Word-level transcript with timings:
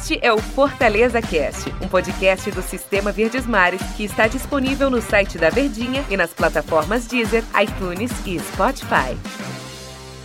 Este 0.00 0.18
é 0.22 0.32
o 0.32 0.38
Fortaleza 0.38 1.20
Cast, 1.20 1.68
um 1.84 1.86
podcast 1.86 2.50
do 2.52 2.62
Sistema 2.62 3.12
Verdes 3.12 3.46
Mares 3.46 3.82
que 3.98 4.02
está 4.02 4.26
disponível 4.26 4.88
no 4.88 5.02
site 5.02 5.36
da 5.36 5.50
Verdinha 5.50 6.02
e 6.08 6.16
nas 6.16 6.32
plataformas 6.32 7.06
Deezer, 7.06 7.44
iTunes 7.62 8.10
e 8.26 8.40
Spotify. 8.40 9.14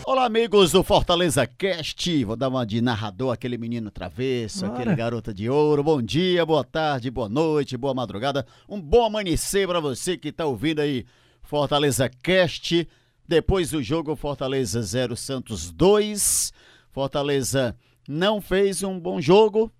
Olá, 0.05 0.23
amigos 0.23 0.71
do 0.71 0.81
Fortaleza 0.81 1.45
Cast. 1.45 2.23
Vou 2.23 2.37
dar 2.37 2.47
uma 2.47 2.65
de 2.65 2.79
narrador, 2.79 3.33
aquele 3.33 3.57
menino 3.57 3.91
travesso, 3.91 4.61
Bora. 4.65 4.79
aquele 4.79 4.95
garota 4.95 5.33
de 5.33 5.49
ouro. 5.49 5.83
Bom 5.83 6.01
dia, 6.01 6.45
boa 6.45 6.63
tarde, 6.63 7.11
boa 7.11 7.27
noite, 7.27 7.75
boa 7.75 7.93
madrugada. 7.93 8.47
Um 8.69 8.79
bom 8.79 9.03
amanhecer 9.03 9.67
para 9.67 9.81
você 9.81 10.15
que 10.15 10.31
tá 10.31 10.45
ouvindo 10.45 10.79
aí 10.79 11.05
Fortaleza 11.41 12.09
Cast. 12.23 12.87
Depois 13.27 13.71
do 13.71 13.83
jogo 13.83 14.15
Fortaleza 14.15 14.81
0 14.81 15.17
Santos 15.17 15.69
2. 15.69 16.53
Fortaleza 16.93 17.75
não 18.07 18.41
fez 18.41 18.83
um 18.83 18.99
bom 18.99 19.19
jogo. 19.19 19.71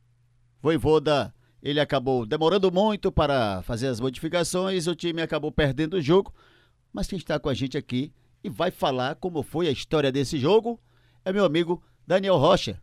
Voivoda, 0.62 1.34
ele 1.62 1.80
acabou 1.80 2.26
demorando 2.26 2.72
muito 2.72 3.12
para 3.12 3.62
fazer 3.63 3.88
as 3.88 4.00
modificações. 4.00 4.88
O 4.88 4.95
time 4.95 5.22
acabou 5.22 5.52
perdendo 5.52 5.95
o 5.95 6.02
jogo. 6.02 6.34
Mas 6.91 7.08
quem 7.08 7.17
está 7.17 7.40
com 7.40 7.50
a 7.50 7.53
gente 7.53 7.77
aqui 7.77 8.14
e 8.44 8.50
vai 8.50 8.72
falar 8.72 9.16
como 9.16 9.44
foi 9.44 9.67
a 9.67 9.72
história 9.72 10.12
desse 10.12 10.38
jogo 10.38 10.80
é 11.23 11.34
meu 11.34 11.44
amigo 11.44 11.84
Daniel 12.05 12.38
Rocha. 12.38 12.81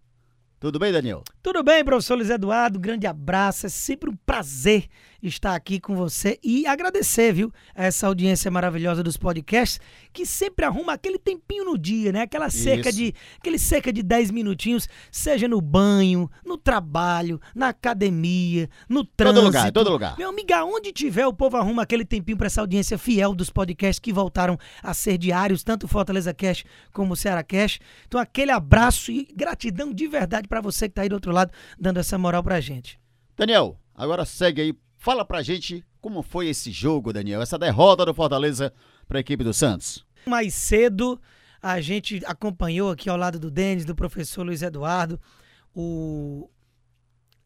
Tudo 0.58 0.78
bem, 0.78 0.92
Daniel? 0.92 1.22
Tudo 1.42 1.60
bem, 1.64 1.84
professor 1.84 2.14
Luiz 2.14 2.30
Eduardo? 2.30 2.78
Grande 2.78 3.04
abraço. 3.04 3.66
É 3.66 3.68
sempre 3.68 4.08
um 4.08 4.14
prazer 4.14 4.88
estar 5.20 5.54
aqui 5.54 5.80
com 5.80 5.94
você 5.96 6.38
e 6.42 6.66
agradecer, 6.66 7.32
viu, 7.32 7.52
a 7.74 7.84
essa 7.84 8.06
audiência 8.06 8.50
maravilhosa 8.50 9.02
dos 9.02 9.16
podcasts 9.16 9.80
que 10.12 10.26
sempre 10.26 10.64
arruma 10.64 10.92
aquele 10.92 11.18
tempinho 11.18 11.64
no 11.64 11.78
dia, 11.78 12.12
né? 12.12 12.22
Aquela 12.22 12.50
cerca 12.50 12.88
Isso. 12.88 12.98
de 12.98 13.14
aquele 13.38 13.58
cerca 13.58 13.92
de 13.92 14.02
10 14.02 14.30
minutinhos, 14.30 14.88
seja 15.10 15.48
no 15.48 15.60
banho, 15.60 16.30
no 16.44 16.56
trabalho, 16.56 17.40
na 17.54 17.68
academia, 17.68 18.68
no 18.88 19.04
trânsito. 19.04 19.44
lugar, 19.44 19.68
em 19.68 19.72
todo 19.72 19.90
lugar. 19.90 20.16
Meu 20.18 20.28
amigo, 20.28 20.52
aonde 20.54 20.92
tiver, 20.92 21.26
o 21.26 21.32
povo 21.32 21.56
arruma 21.56 21.82
aquele 21.82 22.04
tempinho 22.04 22.36
para 22.36 22.46
essa 22.46 22.60
audiência 22.60 22.98
fiel 22.98 23.34
dos 23.34 23.50
podcasts 23.50 23.98
que 23.98 24.12
voltaram 24.12 24.58
a 24.82 24.94
ser 24.94 25.18
diários, 25.18 25.62
tanto 25.62 25.88
Fortaleza 25.88 26.34
Cash 26.34 26.64
como 26.92 27.16
Ceará 27.16 27.42
Cash. 27.42 27.78
Então, 28.06 28.20
aquele 28.20 28.50
abraço 28.50 29.10
e 29.10 29.28
gratidão 29.34 29.92
de 29.92 30.06
verdade 30.06 30.48
para 30.48 30.60
você 30.60 30.88
que 30.88 30.94
tá 30.94 31.02
aí 31.02 31.08
do 31.08 31.14
outro 31.14 31.31
lado, 31.32 31.50
dando 31.78 31.98
essa 31.98 32.16
moral 32.18 32.42
pra 32.42 32.60
gente. 32.60 33.00
Daniel, 33.36 33.78
agora 33.94 34.24
segue 34.24 34.60
aí. 34.62 34.74
Fala 34.98 35.24
pra 35.24 35.42
gente 35.42 35.84
como 36.00 36.22
foi 36.22 36.48
esse 36.48 36.70
jogo, 36.70 37.12
Daniel. 37.12 37.40
Essa 37.42 37.58
derrota 37.58 38.04
do 38.04 38.14
Fortaleza 38.14 38.72
para 39.08 39.18
a 39.18 39.20
equipe 39.20 39.42
do 39.42 39.52
Santos. 39.52 40.04
Mais 40.26 40.54
cedo, 40.54 41.20
a 41.60 41.80
gente 41.80 42.22
acompanhou 42.26 42.90
aqui 42.90 43.08
ao 43.10 43.16
lado 43.16 43.38
do 43.40 43.50
Denis, 43.50 43.84
do 43.84 43.94
professor 43.94 44.44
Luiz 44.44 44.62
Eduardo, 44.62 45.20
o... 45.74 46.48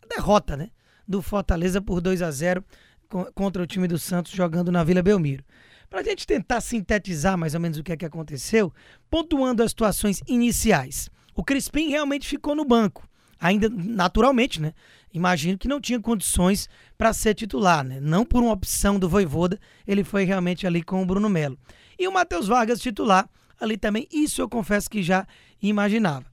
a 0.03 0.07
derrota, 0.15 0.57
né? 0.57 0.71
Do 1.07 1.23
Fortaleza 1.23 1.81
por 1.81 2.01
2 2.01 2.21
a 2.23 2.31
0 2.31 2.65
co- 3.09 3.31
contra 3.35 3.63
o 3.63 3.67
time 3.67 3.87
do 3.89 3.99
Santos 3.99 4.33
jogando 4.33 4.71
na 4.73 4.83
Vila 4.85 5.03
Belmiro. 5.03 5.45
Para 5.89 6.01
a 6.01 6.03
gente 6.03 6.27
tentar 6.27 6.61
sintetizar 6.61 7.39
mais 7.39 7.55
ou 7.55 7.61
menos 7.61 7.79
o 7.79 7.83
que 7.83 7.93
é 7.93 7.97
que 7.97 8.05
aconteceu, 8.05 8.73
pontuando 9.09 9.63
as 9.63 9.71
situações 9.71 10.21
iniciais. 10.27 11.09
O 11.35 11.45
Crispim 11.45 11.89
realmente 11.91 12.27
ficou 12.27 12.57
no 12.57 12.65
banco, 12.65 13.09
ainda 13.41 13.69
naturalmente, 13.69 14.61
né? 14.61 14.73
Imagino 15.13 15.57
que 15.57 15.69
não 15.69 15.81
tinha 15.81 16.01
condições 16.01 16.69
para 16.99 17.13
ser 17.13 17.35
titular, 17.35 17.85
né? 17.85 18.01
Não 18.01 18.25
por 18.25 18.43
uma 18.43 18.53
opção 18.53 18.99
do 18.99 19.09
Voivoda, 19.09 19.59
ele 19.87 20.05
foi 20.05 20.25
realmente 20.25 20.67
ali 20.67 20.83
com 20.83 21.03
o 21.03 21.07
Bruno 21.07 21.29
Melo. 21.29 21.59
E 21.99 22.07
o 22.07 22.13
Matheus 22.13 22.47
Vargas 22.47 22.81
titular, 22.81 23.29
ali 23.59 23.77
também, 23.77 24.07
isso 24.13 24.43
eu 24.43 24.49
confesso 24.49 24.91
que 24.91 25.03
já 25.03 25.27
imaginava. 25.63 26.27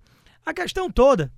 A 0.45 0.53
questão 0.53 0.91
toda 0.91 1.31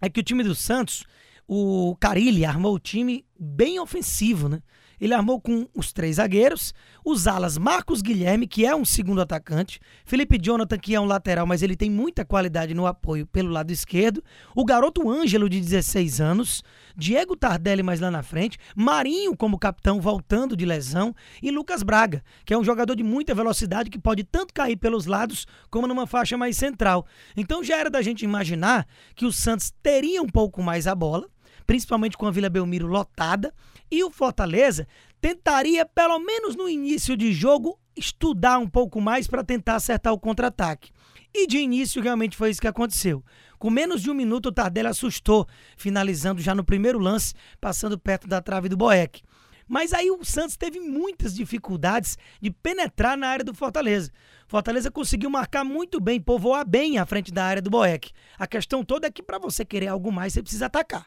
é 0.00 0.08
que 0.08 0.20
o 0.20 0.22
time 0.22 0.44
do 0.44 0.54
Santos, 0.54 1.04
o 1.46 1.96
Carilli 1.98 2.44
armou 2.44 2.74
o 2.74 2.78
time 2.78 3.24
bem 3.38 3.80
ofensivo, 3.80 4.48
né? 4.48 4.62
Ele 5.00 5.14
armou 5.14 5.40
com 5.40 5.66
os 5.74 5.92
três 5.92 6.16
zagueiros, 6.16 6.74
os 7.04 7.26
alas 7.26 7.56
Marcos 7.56 8.02
Guilherme, 8.02 8.46
que 8.46 8.66
é 8.66 8.74
um 8.74 8.84
segundo 8.84 9.20
atacante, 9.20 9.80
Felipe 10.04 10.38
Jonathan, 10.40 10.78
que 10.78 10.94
é 10.94 11.00
um 11.00 11.04
lateral, 11.04 11.46
mas 11.46 11.62
ele 11.62 11.76
tem 11.76 11.90
muita 11.90 12.24
qualidade 12.24 12.74
no 12.74 12.86
apoio 12.86 13.26
pelo 13.26 13.50
lado 13.50 13.70
esquerdo, 13.70 14.22
o 14.54 14.64
garoto 14.64 15.10
Ângelo, 15.10 15.48
de 15.48 15.60
16 15.60 16.20
anos, 16.20 16.62
Diego 16.96 17.36
Tardelli 17.36 17.82
mais 17.82 18.00
lá 18.00 18.10
na 18.10 18.22
frente, 18.22 18.58
Marinho 18.74 19.36
como 19.36 19.58
capitão 19.58 20.00
voltando 20.00 20.56
de 20.56 20.64
lesão 20.64 21.14
e 21.42 21.50
Lucas 21.50 21.82
Braga, 21.82 22.22
que 22.44 22.52
é 22.52 22.58
um 22.58 22.64
jogador 22.64 22.94
de 22.94 23.02
muita 23.02 23.34
velocidade 23.34 23.90
que 23.90 23.98
pode 23.98 24.24
tanto 24.24 24.52
cair 24.52 24.76
pelos 24.76 25.06
lados 25.06 25.46
como 25.70 25.86
numa 25.86 26.06
faixa 26.06 26.36
mais 26.36 26.56
central. 26.56 27.06
Então 27.36 27.62
já 27.62 27.76
era 27.76 27.88
da 27.88 28.02
gente 28.02 28.24
imaginar 28.24 28.86
que 29.14 29.24
o 29.24 29.32
Santos 29.32 29.72
teria 29.82 30.20
um 30.22 30.28
pouco 30.28 30.62
mais 30.62 30.86
a 30.86 30.94
bola, 30.94 31.28
principalmente 31.68 32.16
com 32.16 32.26
a 32.26 32.30
Vila 32.30 32.48
Belmiro 32.48 32.86
lotada, 32.86 33.54
e 33.90 34.02
o 34.02 34.10
Fortaleza 34.10 34.88
tentaria, 35.20 35.84
pelo 35.84 36.18
menos 36.18 36.56
no 36.56 36.66
início 36.66 37.14
de 37.14 37.30
jogo, 37.30 37.78
estudar 37.94 38.58
um 38.58 38.66
pouco 38.66 39.02
mais 39.02 39.26
para 39.26 39.44
tentar 39.44 39.74
acertar 39.74 40.14
o 40.14 40.18
contra-ataque. 40.18 40.90
E 41.32 41.46
de 41.46 41.58
início 41.58 42.00
realmente 42.00 42.38
foi 42.38 42.48
isso 42.48 42.60
que 42.60 42.66
aconteceu. 42.66 43.22
Com 43.58 43.68
menos 43.68 44.00
de 44.00 44.10
um 44.10 44.14
minuto, 44.14 44.46
o 44.46 44.52
Tardelli 44.52 44.88
assustou, 44.88 45.46
finalizando 45.76 46.40
já 46.40 46.54
no 46.54 46.64
primeiro 46.64 46.98
lance, 46.98 47.34
passando 47.60 47.98
perto 47.98 48.26
da 48.26 48.40
trave 48.40 48.70
do 48.70 48.76
Boeck. 48.76 49.20
Mas 49.68 49.92
aí 49.92 50.10
o 50.10 50.24
Santos 50.24 50.56
teve 50.56 50.80
muitas 50.80 51.34
dificuldades 51.34 52.16
de 52.40 52.50
penetrar 52.50 53.14
na 53.14 53.28
área 53.28 53.44
do 53.44 53.52
Fortaleza. 53.52 54.10
Fortaleza 54.46 54.90
conseguiu 54.90 55.28
marcar 55.28 55.64
muito 55.64 56.00
bem, 56.00 56.18
povoar 56.18 56.66
bem 56.66 56.96
à 56.96 57.04
frente 57.04 57.30
da 57.30 57.44
área 57.44 57.60
do 57.60 57.68
Boeck. 57.68 58.10
A 58.38 58.46
questão 58.46 58.82
toda 58.82 59.06
é 59.06 59.10
que 59.10 59.22
para 59.22 59.38
você 59.38 59.66
querer 59.66 59.88
algo 59.88 60.10
mais, 60.10 60.32
você 60.32 60.40
precisa 60.40 60.64
atacar. 60.64 61.06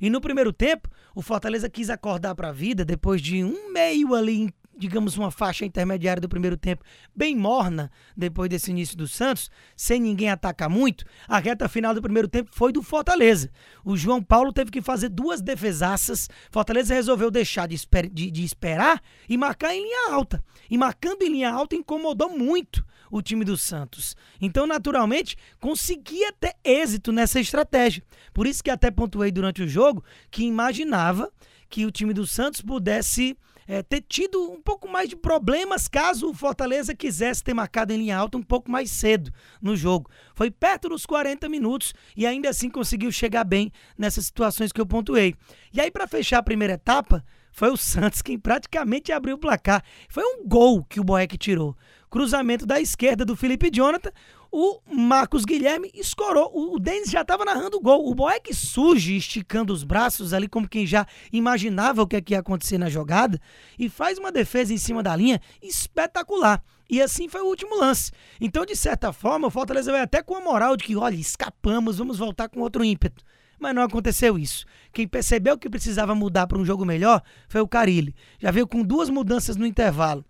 E 0.00 0.08
no 0.10 0.20
primeiro 0.20 0.52
tempo, 0.52 0.88
o 1.14 1.22
Fortaleza 1.22 1.68
quis 1.68 1.90
acordar 1.90 2.34
para 2.34 2.48
a 2.48 2.52
vida 2.52 2.84
depois 2.84 3.20
de 3.20 3.44
um 3.44 3.72
meio 3.72 4.14
ali, 4.14 4.52
digamos, 4.76 5.18
uma 5.18 5.30
faixa 5.30 5.64
intermediária 5.66 6.20
do 6.22 6.28
primeiro 6.28 6.56
tempo, 6.56 6.82
bem 7.14 7.36
morna 7.36 7.90
depois 8.16 8.48
desse 8.48 8.70
início 8.70 8.96
do 8.96 9.06
Santos, 9.06 9.50
sem 9.76 10.00
ninguém 10.00 10.30
atacar 10.30 10.70
muito. 10.70 11.04
A 11.28 11.38
reta 11.38 11.68
final 11.68 11.92
do 11.94 12.00
primeiro 12.00 12.26
tempo 12.28 12.48
foi 12.52 12.72
do 12.72 12.82
Fortaleza. 12.82 13.50
O 13.84 13.94
João 13.96 14.22
Paulo 14.22 14.52
teve 14.54 14.70
que 14.70 14.80
fazer 14.80 15.10
duas 15.10 15.42
defesaças. 15.42 16.28
Fortaleza 16.50 16.94
resolveu 16.94 17.30
deixar 17.30 17.68
de, 17.68 17.74
esper- 17.74 18.08
de- 18.08 18.30
de 18.30 18.42
esperar 18.42 19.02
e 19.28 19.36
marcar 19.36 19.74
em 19.74 19.82
linha 19.82 20.12
alta. 20.14 20.42
E 20.70 20.78
marcando 20.78 21.22
em 21.22 21.28
linha 21.30 21.50
alta 21.50 21.76
incomodou 21.76 22.30
muito 22.30 22.82
o 23.10 23.20
time 23.20 23.44
do 23.44 23.56
Santos. 23.56 24.16
Então, 24.40 24.66
naturalmente, 24.66 25.36
conseguia 25.60 26.32
ter 26.32 26.54
êxito 26.64 27.12
nessa 27.12 27.40
estratégia. 27.40 28.02
Por 28.32 28.46
isso 28.46 28.62
que 28.62 28.70
até 28.70 28.90
pontuei 28.90 29.30
durante 29.30 29.62
o 29.62 29.68
jogo 29.68 30.04
que 30.30 30.44
imaginava 30.44 31.32
que 31.68 31.86
o 31.86 31.90
time 31.90 32.12
do 32.12 32.26
Santos 32.26 32.60
pudesse 32.60 33.36
eh, 33.66 33.82
ter 33.84 34.00
tido 34.00 34.50
um 34.50 34.60
pouco 34.60 34.88
mais 34.88 35.08
de 35.08 35.14
problemas 35.14 35.86
caso 35.86 36.28
o 36.28 36.34
Fortaleza 36.34 36.92
quisesse 36.92 37.44
ter 37.44 37.54
marcado 37.54 37.92
em 37.92 37.98
linha 37.98 38.16
alta 38.16 38.36
um 38.36 38.42
pouco 38.42 38.68
mais 38.68 38.90
cedo 38.90 39.32
no 39.62 39.76
jogo. 39.76 40.10
Foi 40.34 40.50
perto 40.50 40.88
dos 40.88 41.06
40 41.06 41.48
minutos 41.48 41.94
e 42.16 42.26
ainda 42.26 42.48
assim 42.48 42.68
conseguiu 42.68 43.12
chegar 43.12 43.44
bem 43.44 43.70
nessas 43.96 44.26
situações 44.26 44.72
que 44.72 44.80
eu 44.80 44.86
pontuei. 44.86 45.36
E 45.72 45.80
aí, 45.80 45.88
para 45.88 46.08
fechar 46.08 46.38
a 46.38 46.42
primeira 46.42 46.74
etapa, 46.74 47.24
foi 47.52 47.70
o 47.70 47.76
Santos 47.76 48.22
quem 48.22 48.38
praticamente 48.38 49.12
abriu 49.12 49.36
o 49.36 49.38
placar. 49.38 49.84
Foi 50.08 50.24
um 50.24 50.46
gol 50.46 50.82
que 50.84 50.98
o 50.98 51.04
Boeck 51.04 51.38
tirou. 51.38 51.76
Cruzamento 52.10 52.66
da 52.66 52.80
esquerda 52.80 53.24
do 53.24 53.36
Felipe 53.36 53.70
Jonathan. 53.72 54.10
O 54.50 54.80
Marcos 54.92 55.44
Guilherme 55.44 55.90
escorou. 55.94 56.50
O, 56.52 56.78
Denis 56.80 57.08
já 57.08 57.20
estava 57.20 57.44
narrando 57.44 57.76
o 57.76 57.80
gol. 57.80 58.10
O 58.10 58.14
Boeck 58.14 58.52
surge 58.52 59.16
esticando 59.16 59.72
os 59.72 59.84
braços 59.84 60.34
ali, 60.34 60.48
como 60.48 60.68
quem 60.68 60.84
já 60.84 61.06
imaginava 61.32 62.02
o 62.02 62.06
que, 62.06 62.16
é 62.16 62.20
que 62.20 62.34
ia 62.34 62.40
acontecer 62.40 62.76
na 62.76 62.90
jogada, 62.90 63.40
e 63.78 63.88
faz 63.88 64.18
uma 64.18 64.32
defesa 64.32 64.74
em 64.74 64.78
cima 64.78 65.04
da 65.04 65.14
linha 65.14 65.40
espetacular. 65.62 66.60
E 66.90 67.00
assim 67.00 67.28
foi 67.28 67.42
o 67.42 67.46
último 67.46 67.78
lance. 67.78 68.10
Então, 68.40 68.66
de 68.66 68.74
certa 68.74 69.12
forma, 69.12 69.46
o 69.46 69.50
Fortaleza 69.50 69.92
vai 69.92 70.00
até 70.00 70.20
com 70.20 70.34
a 70.34 70.40
moral 70.40 70.76
de 70.76 70.82
que, 70.82 70.96
olha, 70.96 71.14
escapamos, 71.14 71.98
vamos 71.98 72.18
voltar 72.18 72.48
com 72.48 72.58
outro 72.58 72.82
ímpeto. 72.82 73.24
Mas 73.60 73.72
não 73.72 73.82
aconteceu 73.82 74.36
isso. 74.36 74.64
Quem 74.92 75.06
percebeu 75.06 75.56
que 75.56 75.70
precisava 75.70 76.14
mudar 76.14 76.48
para 76.48 76.58
um 76.58 76.64
jogo 76.64 76.84
melhor 76.84 77.22
foi 77.46 77.60
o 77.60 77.68
Carilli. 77.68 78.16
Já 78.40 78.50
veio 78.50 78.66
com 78.66 78.82
duas 78.82 79.08
mudanças 79.08 79.54
no 79.54 79.66
intervalo. 79.66 80.24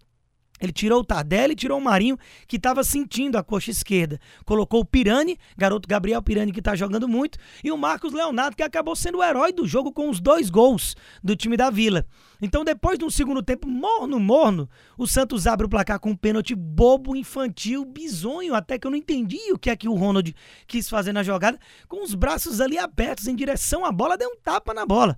Ele 0.61 0.73
tirou 0.73 1.01
o 1.01 1.05
Tardelli, 1.05 1.55
tirou 1.55 1.79
o 1.79 1.83
Marinho, 1.83 2.19
que 2.47 2.57
estava 2.57 2.85
sentindo 2.85 3.39
a 3.39 3.43
coxa 3.43 3.71
esquerda. 3.71 4.21
Colocou 4.45 4.81
o 4.81 4.85
Pirani, 4.85 5.39
garoto 5.57 5.89
Gabriel 5.89 6.23
Pirani, 6.23 6.53
que 6.53 6.59
está 6.59 6.75
jogando 6.77 7.09
muito, 7.09 7.39
e 7.65 7.73
o 7.73 7.79
Marcos 7.79 8.13
Leonardo, 8.13 8.57
que 8.57 8.63
acabou 8.63 8.95
sendo 8.95 9.19
o 9.19 9.25
herói 9.25 9.53
do 9.53 9.67
jogo 9.67 9.93
com 9.93 10.11
os 10.11 10.21
dois 10.21 10.51
gols 10.51 10.95
do 11.23 11.35
time 11.35 11.57
da 11.57 11.71
Vila. 11.71 12.07
Então, 12.43 12.65
depois 12.65 12.99
de 12.99 13.05
um 13.05 13.11
segundo 13.11 13.43
tempo 13.43 13.69
morno, 13.69 14.19
morno, 14.19 14.69
o 14.97 15.07
Santos 15.07 15.47
abre 15.47 15.67
o 15.67 15.69
placar 15.69 15.99
com 15.99 16.11
um 16.11 16.17
pênalti 16.17 16.55
bobo, 16.55 17.17
infantil, 17.17 17.85
bizonho, 17.85 18.55
até 18.55 18.79
que 18.79 18.87
eu 18.87 18.91
não 18.91 18.99
entendi 18.99 19.53
o 19.53 19.59
que 19.59 19.71
é 19.71 19.77
que 19.77 19.89
o 19.89 19.95
Ronald 19.95 20.35
quis 20.67 20.89
fazer 20.89 21.13
na 21.13 21.23
jogada, 21.23 21.59
com 21.89 22.03
os 22.03 22.15
braços 22.15 22.61
ali 22.61 22.79
abertos 22.79 23.27
em 23.29 23.35
direção 23.35 23.85
à 23.85 23.93
bola, 23.93 24.17
deu 24.17 24.29
um 24.29 24.37
tapa 24.43 24.73
na 24.73 24.87
bola. 24.87 25.17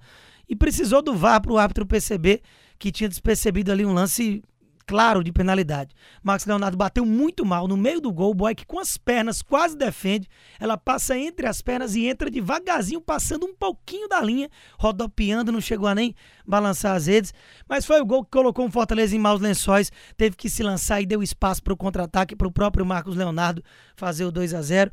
E 0.48 0.56
precisou 0.56 1.00
do 1.00 1.14
VAR 1.14 1.40
para 1.40 1.52
o 1.52 1.58
árbitro 1.58 1.86
perceber 1.86 2.42
que 2.78 2.90
tinha 2.90 3.08
despercebido 3.08 3.70
ali 3.70 3.86
um 3.86 3.92
lance 3.92 4.42
claro 4.86 5.22
de 5.22 5.32
penalidade. 5.32 5.94
Marcos 6.22 6.46
Leonardo 6.46 6.76
bateu 6.76 7.04
muito 7.04 7.44
mal 7.44 7.66
no 7.68 7.76
meio 7.76 8.00
do 8.00 8.12
gol, 8.12 8.34
Boy 8.34 8.54
que 8.54 8.66
com 8.66 8.78
as 8.78 8.96
pernas 8.96 9.42
quase 9.42 9.76
defende, 9.76 10.28
ela 10.58 10.76
passa 10.76 11.16
entre 11.16 11.46
as 11.46 11.62
pernas 11.62 11.94
e 11.94 12.06
entra 12.06 12.30
devagarzinho, 12.30 13.00
passando 13.00 13.46
um 13.46 13.54
pouquinho 13.54 14.08
da 14.08 14.20
linha, 14.20 14.50
rodopiando, 14.78 15.52
não 15.52 15.60
chegou 15.60 15.88
a 15.88 15.94
nem 15.94 16.14
balançar 16.46 16.96
as 16.96 17.06
redes, 17.06 17.32
mas 17.68 17.84
foi 17.84 18.00
o 18.00 18.06
gol 18.06 18.24
que 18.24 18.30
colocou 18.30 18.66
o 18.66 18.70
Fortaleza 18.70 19.14
em 19.14 19.18
maus 19.18 19.40
lençóis, 19.40 19.90
teve 20.16 20.36
que 20.36 20.48
se 20.48 20.62
lançar 20.62 21.00
e 21.00 21.06
deu 21.06 21.22
espaço 21.22 21.62
para 21.62 21.72
o 21.72 21.76
contra-ataque 21.76 22.36
para 22.36 22.48
o 22.48 22.52
próprio 22.52 22.84
Marcos 22.84 23.16
Leonardo 23.16 23.62
fazer 23.96 24.24
o 24.24 24.32
2 24.32 24.54
a 24.54 24.62
0 24.62 24.90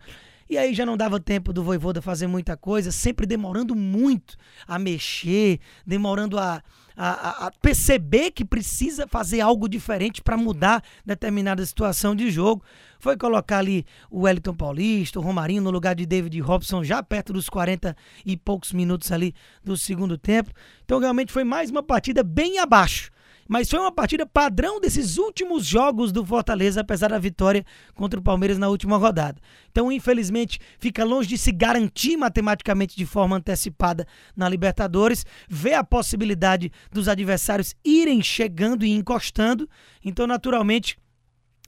e 0.50 0.58
aí 0.58 0.74
já 0.74 0.86
não 0.86 0.98
dava 0.98 1.20
tempo 1.20 1.54
do 1.54 1.64
Voivoda 1.64 2.02
fazer 2.02 2.26
muita 2.26 2.58
coisa, 2.58 2.92
sempre 2.92 3.28
demorando 3.28 3.76
muito 3.76 4.36
a 4.68 4.80
mexer, 4.80 5.60
demorando 5.86 6.40
a, 6.40 6.64
a, 6.98 7.48
a 7.48 7.52
perceber 7.62 8.32
que 8.32 8.44
precisa 8.44 9.08
fazer 9.08 9.42
algo 9.42 9.70
diferente 9.70 10.24
para 10.24 10.36
mudar 10.36 10.84
determinada 11.06 11.64
situação 11.64 12.16
de 12.16 12.32
jogo. 12.32 12.64
Foi 13.00 13.16
colocar 13.16 13.60
ali 13.60 13.86
o 14.10 14.22
Wellington 14.22 14.56
Paulista, 14.56 15.20
o 15.20 15.22
Romarinho 15.22 15.62
no 15.62 15.70
lugar 15.70 15.94
de 15.94 16.06
David 16.06 16.40
Robson, 16.42 16.84
já 16.84 17.04
perto 17.04 17.32
dos 17.32 17.48
40 17.48 17.96
e 18.26 18.36
poucos 18.36 18.74
minutos 18.74 19.12
ali 19.12 19.36
do 19.64 19.78
segundo 19.78 20.18
tempo. 20.18 20.52
Então 20.84 21.00
realmente 21.00 21.32
foi 21.32 21.44
mais 21.44 21.70
uma 21.70 21.84
partida 21.84 22.24
bem 22.24 22.58
abaixo 22.58 23.12
mas 23.50 23.68
foi 23.68 23.80
uma 23.80 23.92
partida 23.92 24.28
padrão 24.28 24.80
desses 24.80 25.18
últimos 25.18 25.66
jogos 25.66 26.12
do 26.12 26.24
Fortaleza, 26.24 26.82
apesar 26.82 27.10
da 27.10 27.18
vitória 27.18 27.66
contra 27.96 28.20
o 28.20 28.24
Palmeiras 28.24 28.60
na 28.60 28.70
última 28.70 28.96
rodada. 28.96 29.42
Então, 29.72 29.92
infelizmente, 29.92 30.60
fica 30.78 31.04
longe 31.04 31.28
de 31.28 31.36
se 31.36 31.52
garantir 31.52 32.16
matematicamente 32.16 32.96
de 32.96 33.08
forma 33.08 33.38
antecipada 33.38 34.06
na 34.38 34.48
Libertadores, 34.48 35.26
vê 35.50 35.74
a 35.74 35.84
possibilidade 35.84 36.72
dos 36.92 37.08
adversários 37.08 37.76
irem 37.84 38.22
chegando 38.22 38.86
e 38.86 38.92
encostando. 38.92 39.68
Então, 40.06 40.28
naturalmente, 40.28 40.96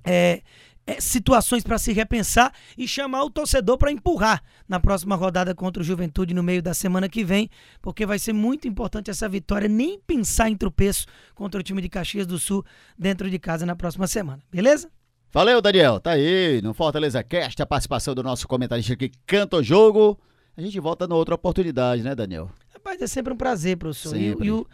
é, 0.04 0.44
é, 0.86 1.00
situações 1.00 1.64
para 1.64 1.78
se 1.78 1.94
repensar 1.94 2.54
e 2.78 2.88
chamar 2.88 3.24
o 3.24 3.30
torcedor 3.30 3.78
para 3.78 3.92
empurrar 3.92 4.42
na 4.68 4.80
próxima 4.80 5.16
rodada 5.16 5.54
contra 5.54 5.82
o 5.82 5.86
Juventude 5.86 6.34
no 6.34 6.42
meio 6.42 6.62
da 6.62 6.74
semana 6.74 7.08
que 7.08 7.24
vem, 7.24 7.50
porque 7.82 8.06
vai 8.06 8.18
ser 8.18 8.34
muito 8.34 8.68
importante 8.68 9.10
essa 9.10 9.30
vitória, 9.30 9.68
nem 9.68 10.00
pensar 10.00 10.50
em 10.50 10.56
tropeço 10.56 11.06
contra 11.36 11.60
o 11.60 11.64
time 11.64 11.82
de 11.82 11.90
Caxias 11.90 12.26
do 12.26 12.40
Sul 12.40 12.66
dentro 12.98 13.30
de 13.30 13.38
casa 13.38 13.66
na 13.66 13.76
próxima 13.76 14.08
semana, 14.08 14.42
beleza? 14.52 14.90
Valeu, 15.34 15.62
Daniel. 15.62 16.00
Tá 16.00 16.12
aí 16.12 16.62
no 16.62 16.74
Fortaleza 16.74 17.24
Cast 17.24 17.62
a 17.62 17.66
participação 17.66 18.14
do 18.14 18.22
nosso 18.22 18.48
comentarista 18.48 18.96
que 18.98 19.12
canta 19.26 19.58
o 19.58 19.64
jogo. 19.64 20.20
A 20.58 20.62
gente 20.62 20.78
volta 20.80 21.08
na 21.08 21.16
outra 21.16 21.36
oportunidade, 21.36 22.04
né, 22.04 22.14
Daniel? 22.14 22.52
Rapaz, 22.74 23.02
é 23.02 23.08
sempre 23.08 23.32
um 23.32 23.38
prazer, 23.38 23.78
professor. 23.78 24.10
Sempre. 24.10 24.46
E, 24.46 24.48
e 24.50 24.52
o, 24.52 24.68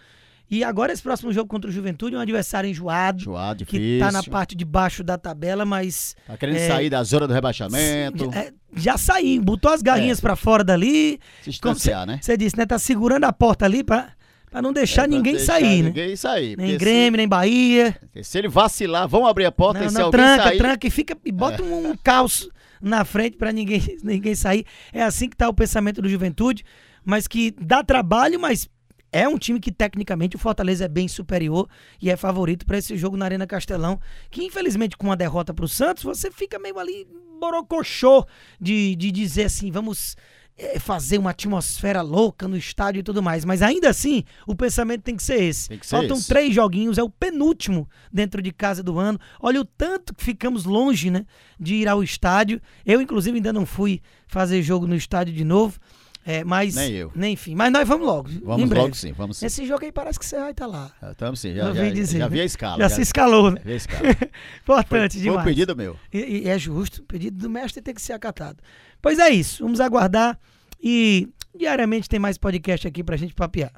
e 0.50 0.64
agora 0.64 0.94
esse 0.94 1.04
próximo 1.04 1.34
jogo 1.34 1.50
contra 1.50 1.70
o 1.70 1.74
Juventude 1.74 2.16
é 2.16 2.18
um 2.18 2.22
adversário 2.22 2.70
enjoado. 2.70 3.22
Enjoado, 3.22 3.60
difícil. 3.60 3.80
Que 3.80 4.00
tá 4.00 4.12
na 4.12 4.24
parte 4.24 4.56
de 4.56 4.64
baixo 4.64 5.04
da 5.04 5.18
tabela, 5.18 5.66
mas... 5.66 6.16
Tá 6.26 6.38
querendo 6.38 6.56
é, 6.56 6.68
sair 6.68 6.90
da 6.90 7.04
zona 7.04 7.28
do 7.28 7.34
rebaixamento. 7.34 8.32
É, 8.34 8.54
já 8.76 8.98
saiu, 8.98 9.42
botou 9.42 9.72
as 9.72 9.82
garrinhas 9.82 10.20
é. 10.20 10.22
para 10.22 10.38
fora 10.38 10.64
dali. 10.64 11.20
Se 11.42 11.50
distanciar, 11.50 12.06
né? 12.06 12.20
Você 12.22 12.38
disse, 12.38 12.56
né? 12.58 12.66
Tá 12.66 12.80
segurando 12.80 13.26
a 13.26 13.34
porta 13.34 13.66
ali 13.66 13.84
pra, 13.84 14.14
pra 14.50 14.62
não 14.62 14.72
deixar 14.72 15.04
é, 15.04 15.08
ninguém 15.08 15.36
deixar 15.36 15.54
sair, 15.54 15.84
né? 15.84 15.90
Ninguém 15.90 16.16
sair. 16.16 16.58
Nem 16.58 16.78
Grêmio, 16.78 17.12
se, 17.12 17.18
nem 17.18 17.28
Bahia. 17.28 17.98
Se 18.24 18.38
ele 18.38 18.48
vacilar, 18.48 19.06
vão 19.06 19.28
abrir 19.28 19.46
a 19.46 19.52
porta 19.52 19.82
não, 19.82 19.88
e 19.88 19.90
se 19.90 19.96
não, 19.96 20.06
alguém 20.06 20.22
tranca, 20.22 20.44
sair... 20.44 20.58
tranca 20.58 20.88
e 20.88 20.90
fica 20.90 21.18
e 21.26 21.32
bota 21.32 21.62
um, 21.62 21.92
um 21.92 21.98
caos 21.98 22.50
na 22.82 23.04
frente 23.04 23.36
para 23.36 23.52
ninguém, 23.52 23.82
ninguém 24.02 24.34
sair. 24.34 24.66
É 24.94 25.04
assim 25.04 25.28
que 25.28 25.36
tá 25.36 25.50
o 25.50 25.54
pensamento 25.54 26.02
do 26.02 26.08
Juventude, 26.08 26.64
mas 27.04 27.28
que 27.28 27.54
dá 27.60 27.84
trabalho, 27.84 28.40
mas 28.40 28.70
é 29.12 29.28
um 29.28 29.38
time 29.38 29.60
que 29.60 29.72
tecnicamente 29.72 30.36
o 30.36 30.40
Fortaleza 30.40 30.86
é 30.86 30.88
bem 30.88 31.08
superior 31.08 31.68
e 32.02 32.10
é 32.10 32.18
favorito 32.18 32.66
para 32.66 32.78
esse 32.78 32.98
jogo 32.98 33.18
na 33.18 33.26
Arena 33.26 33.48
Castelão, 33.48 34.00
que 34.30 34.44
infelizmente 34.44 34.98
com 34.98 35.08
uma 35.08 35.16
derrota 35.16 35.54
para 35.54 35.66
o 35.66 35.68
Santos, 35.68 36.04
você 36.04 36.30
fica 36.32 36.60
meio 36.60 36.78
ali 36.78 37.08
borocochô 37.40 38.26
de, 38.60 38.96
de 38.96 39.12
dizer 39.12 39.46
assim, 39.46 39.72
vamos 39.72 40.16
é, 40.58 40.80
fazer 40.80 41.18
uma 41.18 41.30
atmosfera 41.30 42.02
louca 42.02 42.48
no 42.48 42.58
estádio 42.58 43.00
e 43.00 43.04
tudo 43.04 43.22
mais. 43.22 43.46
Mas 43.46 43.62
ainda 43.62 43.90
assim, 43.90 44.24
o 44.46 44.56
pensamento 44.56 45.04
tem 45.04 45.16
que 45.16 45.24
ser 45.24 45.42
esse. 45.42 45.70
Que 45.78 45.86
ser 45.86 45.98
Faltam 45.98 46.18
esse. 46.18 46.28
três 46.28 46.54
joguinhos, 46.54 46.98
é 46.98 47.04
o 47.04 47.10
penúltimo 47.10 47.88
dentro 48.12 48.42
de 48.42 48.52
casa 48.52 48.82
do 48.82 48.98
ano. 48.98 49.20
Olha 49.40 49.62
o 49.62 49.66
tanto 49.66 50.16
que 50.16 50.24
ficamos 50.24 50.66
longe, 50.66 51.12
né, 51.12 51.26
de 51.60 51.76
ir 51.76 51.88
ao 51.88 52.04
estádio. 52.04 52.60
Eu, 52.86 53.00
inclusive, 53.00 53.38
ainda 53.38 53.54
não 53.54 53.66
fui 53.66 54.02
fazer 54.28 54.62
jogo 54.64 54.88
no 54.88 54.96
estádio 54.96 55.34
de 55.34 55.46
novo. 55.46 55.80
É, 56.28 56.44
mas. 56.44 56.76
Nem 56.76 56.92
eu. 56.92 57.10
Nem 57.16 57.34
enfim. 57.34 57.56
Mas 57.56 57.72
nós 57.72 57.88
vamos 57.88 58.06
logo. 58.06 58.30
Vamos 58.44 58.70
logo 58.70 58.94
sim, 58.94 59.14
vamos 59.14 59.38
sim. 59.38 59.46
Esse 59.46 59.66
jogo 59.66 59.86
aí 59.86 59.94
parece 59.94 60.20
que 60.20 60.26
você 60.26 60.38
vai 60.38 60.52
estar 60.52 60.66
tá 60.66 60.70
lá. 60.70 60.92
Estamos 61.10 61.40
sim, 61.40 61.56
já, 61.56 61.74
já, 61.74 61.90
dizer, 61.90 62.18
já 62.18 62.28
vi 62.28 62.42
a 62.42 62.44
escala. 62.44 62.78
Já, 62.80 62.90
já 62.90 62.96
se 62.96 63.02
escalou, 63.02 63.50
né? 63.50 63.62
Já 63.62 63.64
vi 63.64 63.72
a 63.72 63.76
escala. 63.78 64.10
Importante 64.62 65.14
foi, 65.14 65.22
demais. 65.22 65.44
Foi 65.44 65.52
um 65.52 65.56
pedido 65.56 65.74
meu. 65.74 65.96
E, 66.14 66.18
e, 66.18 66.50
é 66.50 66.60
justo. 66.60 67.02
O 67.02 67.06
pedido 67.06 67.38
do 67.38 67.50
mestre 67.50 67.82
tem 67.82 67.94
que 67.94 68.02
ser 68.02 68.12
acatado. 68.12 68.58
Pois 69.02 69.20
é 69.20 69.30
isso. 69.30 69.64
Vamos 69.64 69.80
aguardar. 69.80 70.38
E 70.84 71.30
diariamente 71.56 72.10
tem 72.10 72.20
mais 72.20 72.38
podcast 72.38 72.86
aqui 72.86 73.06
pra 73.06 73.16
gente 73.16 73.34
papear. 73.34 73.72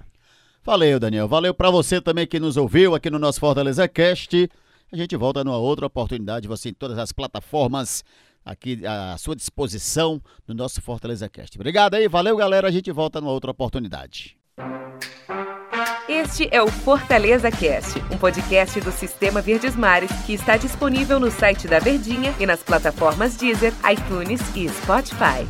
Valeu, 0.65 0.99
Daniel. 0.99 1.27
Valeu 1.27 1.53
para 1.53 1.69
você 1.69 2.01
também 2.01 2.25
que 2.25 2.39
nos 2.39 2.57
ouviu 2.57 2.95
aqui 2.95 3.11
no 3.11 3.19
nosso 3.19 3.39
Fortaleza 3.39 3.87
Cast. 3.87 4.49
A 4.91 4.97
gente 4.97 5.15
volta 5.15 5.43
numa 5.43 5.57
outra 5.57 5.85
oportunidade, 5.85 6.47
você 6.47 6.69
em 6.69 6.73
todas 6.73 6.97
as 6.97 7.11
plataformas 7.11 8.03
aqui 8.43 8.85
à 8.85 9.17
sua 9.17 9.35
disposição 9.35 10.21
no 10.47 10.53
nosso 10.53 10.81
Fortaleza 10.81 11.27
Cast. 11.29 11.57
Obrigado 11.57 11.95
aí, 11.95 12.07
valeu 12.07 12.35
galera, 12.35 12.67
a 12.67 12.71
gente 12.71 12.91
volta 12.91 13.19
numa 13.19 13.31
outra 13.31 13.51
oportunidade. 13.51 14.37
Este 16.07 16.49
é 16.51 16.61
o 16.61 16.67
Fortaleza 16.67 17.51
Cast, 17.51 17.99
um 18.11 18.17
podcast 18.17 18.81
do 18.81 18.91
Sistema 18.91 19.41
Verdes 19.41 19.75
Mares 19.75 20.11
que 20.25 20.33
está 20.33 20.57
disponível 20.57 21.19
no 21.19 21.29
site 21.29 21.67
da 21.67 21.79
Verdinha 21.79 22.33
e 22.39 22.45
nas 22.45 22.63
plataformas 22.63 23.37
Deezer, 23.37 23.73
iTunes 23.91 24.41
e 24.55 24.67
Spotify. 24.69 25.45